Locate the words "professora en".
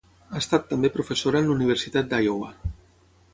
0.95-1.49